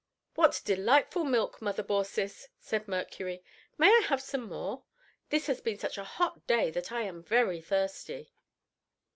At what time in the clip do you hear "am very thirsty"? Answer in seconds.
7.03-8.33